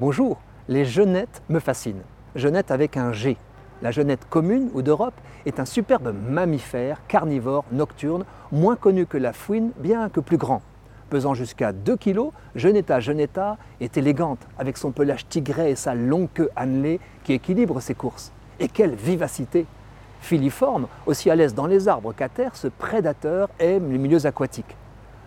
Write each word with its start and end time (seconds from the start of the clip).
Bonjour, 0.00 0.38
les 0.66 0.86
genettes 0.86 1.42
me 1.50 1.60
fascinent. 1.60 2.00
Genette 2.34 2.70
avec 2.70 2.96
un 2.96 3.12
G. 3.12 3.36
La 3.82 3.90
genette 3.90 4.26
commune 4.30 4.70
ou 4.72 4.80
d'Europe 4.80 5.12
est 5.44 5.60
un 5.60 5.66
superbe 5.66 6.14
mammifère 6.26 7.02
carnivore 7.06 7.66
nocturne, 7.70 8.24
moins 8.50 8.76
connu 8.76 9.04
que 9.04 9.18
la 9.18 9.34
fouine, 9.34 9.72
bien 9.76 10.08
que 10.08 10.20
plus 10.20 10.38
grand. 10.38 10.62
Pesant 11.10 11.34
jusqu'à 11.34 11.74
2 11.74 11.98
kg, 11.98 12.30
Genetta 12.54 12.98
genetta 12.98 13.58
est 13.82 13.98
élégante 13.98 14.38
avec 14.58 14.78
son 14.78 14.90
pelage 14.90 15.28
tigré 15.28 15.70
et 15.70 15.76
sa 15.76 15.94
longue 15.94 16.30
queue 16.32 16.48
annelée 16.56 16.98
qui 17.22 17.34
équilibre 17.34 17.80
ses 17.80 17.94
courses. 17.94 18.32
Et 18.58 18.68
quelle 18.68 18.94
vivacité 18.94 19.66
Filiforme, 20.22 20.86
aussi 21.04 21.28
à 21.28 21.34
l'aise 21.34 21.54
dans 21.54 21.66
les 21.66 21.88
arbres 21.88 22.14
qu'à 22.14 22.30
terre, 22.30 22.56
ce 22.56 22.68
prédateur 22.68 23.50
aime 23.58 23.92
les 23.92 23.98
milieux 23.98 24.24
aquatiques. 24.24 24.78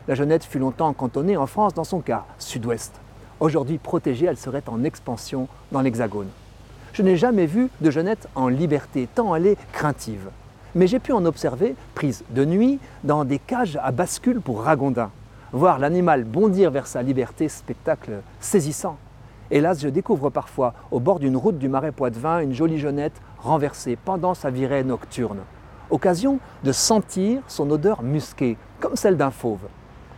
La 0.08 0.16
genette 0.16 0.44
fut 0.44 0.58
longtemps 0.58 0.94
cantonnée 0.94 1.38
en 1.38 1.46
France 1.46 1.76
dans 1.76 1.84
son 1.84 2.02
cas, 2.02 2.26
sud-ouest. 2.40 3.03
Aujourd'hui 3.44 3.78
protégée, 3.78 4.28
elle 4.28 4.38
serait 4.38 4.64
en 4.68 4.86
expansion 4.86 5.50
dans 5.74 5.82
l'Hexagone. 5.82 6.30
Je 6.94 7.02
n'ai 7.02 7.18
jamais 7.18 7.46
vu 7.46 7.70
de 7.82 7.92
genette 7.92 8.30
en 8.36 8.48
liberté, 8.48 9.10
tant 9.14 9.36
elle 9.36 9.48
est 9.48 9.58
craintive. 9.74 10.30
Mais 10.76 10.88
j'ai 10.88 11.00
pu 11.00 11.12
en 11.12 11.26
observer, 11.26 11.76
prise 11.94 12.24
de 12.30 12.46
nuit, 12.46 12.80
dans 13.04 13.26
des 13.26 13.40
cages 13.40 13.78
à 13.84 13.92
bascule 13.92 14.40
pour 14.40 14.62
ragondins. 14.62 15.12
Voir 15.52 15.78
l'animal 15.78 16.24
bondir 16.24 16.72
vers 16.72 16.88
sa 16.88 17.02
liberté, 17.02 17.50
spectacle 17.50 18.22
saisissant. 18.40 18.96
Hélas, 19.52 19.82
je 19.82 19.90
découvre 19.90 20.30
parfois, 20.30 20.74
au 20.90 21.02
bord 21.02 21.20
d'une 21.20 21.36
route 21.36 21.58
du 21.58 21.68
marais 21.68 21.92
Poitevin, 21.92 22.40
une 22.40 22.54
jolie 22.54 22.80
jeunette 22.80 23.22
renversée 23.40 23.98
pendant 23.98 24.36
sa 24.36 24.52
virée 24.52 24.86
nocturne. 24.86 25.40
Occasion 25.90 26.40
de 26.64 26.72
sentir 26.72 27.42
son 27.50 27.70
odeur 27.72 28.04
musquée, 28.04 28.56
comme 28.80 28.96
celle 28.96 29.18
d'un 29.18 29.32
fauve. 29.32 29.68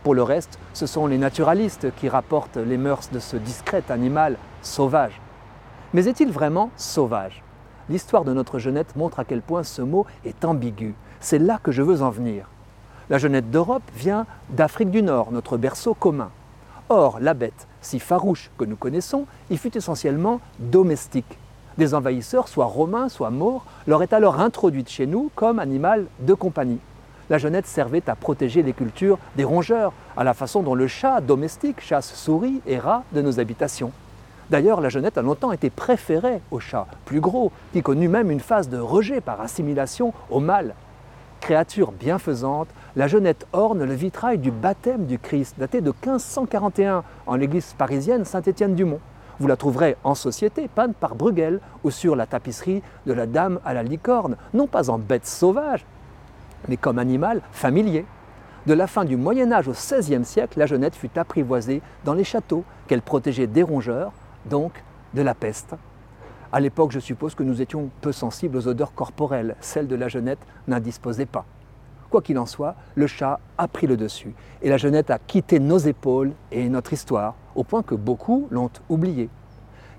Pour 0.06 0.14
le 0.14 0.22
reste, 0.22 0.60
ce 0.72 0.86
sont 0.86 1.08
les 1.08 1.18
naturalistes 1.18 1.88
qui 1.96 2.08
rapportent 2.08 2.58
les 2.58 2.76
mœurs 2.76 3.10
de 3.10 3.18
ce 3.18 3.36
discret 3.36 3.82
animal 3.88 4.36
sauvage. 4.62 5.20
Mais 5.94 6.06
est-il 6.06 6.30
vraiment 6.30 6.70
sauvage? 6.76 7.42
L'histoire 7.88 8.22
de 8.22 8.32
notre 8.32 8.60
jeunette 8.60 8.94
montre 8.94 9.18
à 9.18 9.24
quel 9.24 9.42
point 9.42 9.64
ce 9.64 9.82
mot 9.82 10.06
est 10.24 10.44
ambigu. 10.44 10.94
C'est 11.18 11.40
là 11.40 11.58
que 11.60 11.72
je 11.72 11.82
veux 11.82 12.02
en 12.02 12.10
venir. 12.10 12.48
La 13.10 13.18
jeunette 13.18 13.50
d'Europe 13.50 13.82
vient 13.96 14.26
d'Afrique 14.48 14.92
du 14.92 15.02
Nord, 15.02 15.32
notre 15.32 15.56
berceau 15.56 15.92
commun. 15.94 16.30
Or, 16.88 17.18
la 17.20 17.34
bête, 17.34 17.66
si 17.80 17.98
farouche 17.98 18.52
que 18.58 18.64
nous 18.64 18.76
connaissons, 18.76 19.26
y 19.50 19.56
fut 19.56 19.76
essentiellement 19.76 20.40
domestique. 20.60 21.36
Des 21.78 21.94
envahisseurs, 21.94 22.46
soit 22.46 22.66
romains, 22.66 23.08
soit 23.08 23.30
maures, 23.30 23.64
l'auraient 23.88 24.14
alors 24.14 24.38
introduite 24.38 24.88
chez 24.88 25.08
nous 25.08 25.32
comme 25.34 25.58
animal 25.58 26.06
de 26.20 26.34
compagnie. 26.34 26.78
La 27.28 27.38
jeunette 27.38 27.66
servait 27.66 28.08
à 28.08 28.14
protéger 28.14 28.62
les 28.62 28.72
cultures 28.72 29.18
des 29.36 29.44
rongeurs, 29.44 29.92
à 30.16 30.22
la 30.22 30.32
façon 30.32 30.62
dont 30.62 30.74
le 30.74 30.86
chat 30.86 31.20
domestique 31.20 31.80
chasse 31.80 32.14
souris 32.14 32.60
et 32.66 32.78
rats 32.78 33.02
de 33.12 33.20
nos 33.20 33.40
habitations. 33.40 33.90
D'ailleurs, 34.48 34.80
la 34.80 34.90
jeunette 34.90 35.18
a 35.18 35.22
longtemps 35.22 35.50
été 35.50 35.70
préférée 35.70 36.40
au 36.52 36.60
chat, 36.60 36.86
plus 37.04 37.20
gros, 37.20 37.50
qui 37.72 37.82
connut 37.82 38.08
même 38.08 38.30
une 38.30 38.38
phase 38.38 38.68
de 38.68 38.78
rejet 38.78 39.20
par 39.20 39.40
assimilation 39.40 40.12
au 40.30 40.38
mâle. 40.38 40.74
Créature 41.40 41.90
bienfaisante, 41.90 42.68
la 42.94 43.08
jeunette 43.08 43.46
orne 43.52 43.82
le 43.82 43.94
vitrail 43.94 44.38
du 44.38 44.52
baptême 44.52 45.06
du 45.06 45.18
Christ, 45.18 45.56
daté 45.58 45.80
de 45.80 45.90
1541, 45.90 47.02
en 47.26 47.34
l'église 47.34 47.74
parisienne 47.76 48.24
Saint-Étienne-du-Mont. 48.24 49.00
Vous 49.40 49.48
la 49.48 49.56
trouverez 49.56 49.96
en 50.04 50.14
société, 50.14 50.68
peinte 50.72 50.96
par 50.96 51.16
Bruegel, 51.16 51.60
ou 51.82 51.90
sur 51.90 52.14
la 52.14 52.26
tapisserie 52.26 52.82
de 53.04 53.12
la 53.12 53.26
Dame 53.26 53.58
à 53.64 53.74
la 53.74 53.82
licorne, 53.82 54.36
non 54.54 54.68
pas 54.68 54.90
en 54.90 54.98
bête 54.98 55.26
sauvage, 55.26 55.84
mais 56.68 56.76
comme 56.76 56.98
animal 56.98 57.42
familier. 57.52 58.04
De 58.66 58.74
la 58.74 58.86
fin 58.86 59.04
du 59.04 59.16
Moyen 59.16 59.52
Âge 59.52 59.68
au 59.68 59.72
XVIe 59.72 60.24
siècle, 60.24 60.58
la 60.58 60.66
jeunette 60.66 60.96
fut 60.96 61.16
apprivoisée 61.18 61.82
dans 62.04 62.14
les 62.14 62.24
châteaux 62.24 62.64
qu'elle 62.88 63.02
protégeait 63.02 63.46
des 63.46 63.62
rongeurs, 63.62 64.12
donc 64.50 64.82
de 65.14 65.22
la 65.22 65.34
peste. 65.34 65.74
À 66.52 66.60
l'époque, 66.60 66.92
je 66.92 67.00
suppose 67.00 67.34
que 67.34 67.42
nous 67.42 67.60
étions 67.60 67.90
peu 68.00 68.12
sensibles 68.12 68.56
aux 68.56 68.66
odeurs 68.68 68.94
corporelles. 68.94 69.56
Celle 69.60 69.88
de 69.88 69.94
la 69.94 70.08
jeunette 70.08 70.38
n'indisposait 70.66 71.26
pas. 71.26 71.44
Quoi 72.10 72.22
qu'il 72.22 72.38
en 72.38 72.46
soit, 72.46 72.76
le 72.94 73.06
chat 73.06 73.40
a 73.58 73.68
pris 73.68 73.86
le 73.86 73.96
dessus 73.96 74.34
et 74.62 74.68
la 74.68 74.76
jeunette 74.76 75.10
a 75.10 75.18
quitté 75.18 75.58
nos 75.58 75.78
épaules 75.78 76.32
et 76.52 76.68
notre 76.68 76.92
histoire, 76.92 77.34
au 77.54 77.64
point 77.64 77.82
que 77.82 77.94
beaucoup 77.94 78.48
l'ont 78.50 78.70
oublié. 78.88 79.28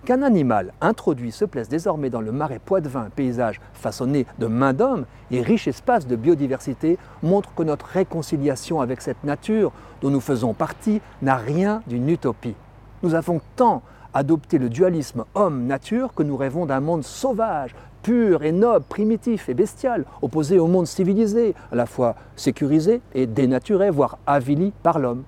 Qu'un 0.07 0.21
animal 0.21 0.71
introduit 0.79 1.33
se 1.33 1.43
plaise 1.43 1.67
désormais 1.67 2.09
dans 2.09 2.21
le 2.21 2.31
marais 2.31 2.61
Poitevin, 2.63 3.09
paysage 3.13 3.59
façonné 3.73 4.25
de 4.39 4.47
main 4.47 4.71
d'homme 4.71 5.03
et 5.31 5.41
riche 5.41 5.67
espace 5.67 6.07
de 6.07 6.15
biodiversité, 6.15 6.97
montre 7.23 7.53
que 7.53 7.63
notre 7.63 7.87
réconciliation 7.87 8.79
avec 8.79 9.01
cette 9.01 9.25
nature 9.25 9.73
dont 9.99 10.09
nous 10.09 10.21
faisons 10.21 10.53
partie 10.53 11.01
n'a 11.21 11.35
rien 11.35 11.83
d'une 11.87 12.07
utopie. 12.07 12.55
Nous 13.03 13.15
avons 13.15 13.41
tant 13.57 13.81
adopter 14.13 14.59
le 14.59 14.69
dualisme 14.69 15.25
homme-nature 15.35 16.13
que 16.13 16.23
nous 16.23 16.37
rêvons 16.37 16.65
d'un 16.65 16.79
monde 16.79 17.03
sauvage, 17.03 17.75
pur 18.01 18.45
et 18.45 18.53
noble, 18.53 18.85
primitif 18.87 19.49
et 19.49 19.53
bestial, 19.53 20.05
opposé 20.21 20.57
au 20.57 20.67
monde 20.67 20.87
civilisé, 20.87 21.53
à 21.69 21.75
la 21.75 21.85
fois 21.85 22.15
sécurisé 22.37 23.01
et 23.13 23.27
dénaturé, 23.27 23.89
voire 23.89 24.19
avili 24.25 24.71
par 24.83 24.99
l'homme. 24.99 25.25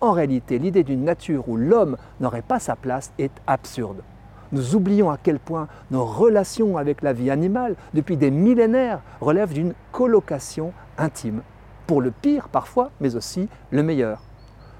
En 0.00 0.12
réalité, 0.12 0.58
l'idée 0.58 0.82
d'une 0.82 1.04
nature 1.04 1.46
où 1.46 1.58
l'homme 1.58 1.98
n'aurait 2.20 2.40
pas 2.40 2.58
sa 2.58 2.74
place 2.74 3.12
est 3.18 3.32
absurde. 3.46 4.02
Nous 4.52 4.74
oublions 4.74 5.10
à 5.10 5.18
quel 5.22 5.38
point 5.38 5.68
nos 5.90 6.04
relations 6.04 6.76
avec 6.76 7.02
la 7.02 7.12
vie 7.12 7.30
animale, 7.30 7.76
depuis 7.94 8.16
des 8.16 8.30
millénaires, 8.30 9.00
relèvent 9.20 9.52
d'une 9.52 9.74
colocation 9.92 10.72
intime, 10.98 11.42
pour 11.86 12.00
le 12.00 12.10
pire 12.10 12.48
parfois, 12.48 12.90
mais 13.00 13.16
aussi 13.16 13.48
le 13.70 13.82
meilleur. 13.82 14.22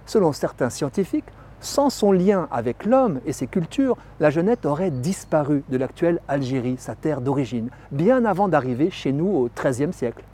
Selon 0.06 0.32
certains 0.32 0.70
scientifiques, 0.70 1.24
sans 1.60 1.88
son 1.88 2.12
lien 2.12 2.46
avec 2.50 2.84
l'homme 2.84 3.20
et 3.24 3.32
ses 3.32 3.46
cultures, 3.46 3.96
la 4.20 4.30
jeunette 4.30 4.66
aurait 4.66 4.90
disparu 4.90 5.64
de 5.70 5.78
l'actuelle 5.78 6.20
Algérie, 6.28 6.76
sa 6.78 6.94
terre 6.94 7.22
d'origine, 7.22 7.70
bien 7.90 8.24
avant 8.26 8.48
d'arriver 8.48 8.90
chez 8.90 9.12
nous 9.12 9.28
au 9.28 9.48
XIIIe 9.48 9.92
siècle. 9.92 10.24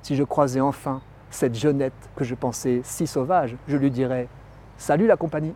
Si 0.00 0.16
je 0.16 0.24
croisais 0.24 0.60
enfin 0.60 1.02
cette 1.30 1.54
jeunette 1.54 1.92
que 2.16 2.24
je 2.24 2.34
pensais 2.34 2.80
si 2.84 3.06
sauvage, 3.06 3.56
je 3.68 3.76
lui 3.76 3.90
dirais⁇ 3.90 4.24
Salut 4.78 5.06
la 5.06 5.16
compagnie!⁇ 5.16 5.50